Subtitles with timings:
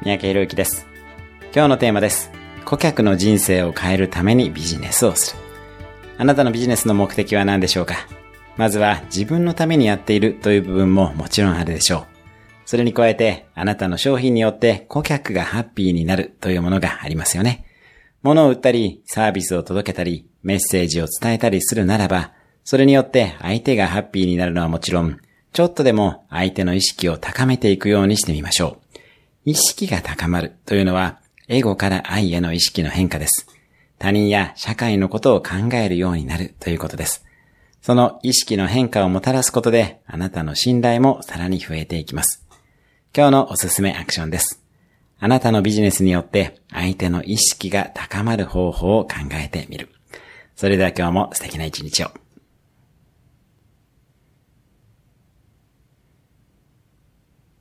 [0.00, 0.86] 三宅宏之です。
[1.52, 2.30] 今日のテーマです。
[2.64, 5.42] 顧客の人生を変えるためにビジネスをする。
[6.18, 7.96] あなたのビジネスの目的は何でしょうか？
[8.56, 12.06] まずは自分のためにやっているという部分ももちろんあるでしょう。
[12.64, 17.64] それに加えて、あなたの商品によって顧客がハッピーになるというものがありますよね。
[18.22, 25.18] 物を売ったり、サービスを届けたり、メッセージを伝えたりするならば、それによって相手がハッピーになるのはもちろん、
[25.52, 28.87] ちょっとでも相手の意識を高めていくようにしてみましょう。
[29.44, 33.46] 意識が高まるというのは、エゴから愛への意識の変化です。
[33.98, 37.24] 他人や社会のことを考えるようになるということです。
[37.80, 42.44] その意識の変化をもたらすことで、あなたの信頼もさらに増えていきます。
[43.16, 44.62] 今日のおすすめアクションです。
[45.20, 49.88] あなたのビジネスによって相手の意識が高まる方法を考えてみる。
[50.54, 52.10] それでは今日も素敵な一日を。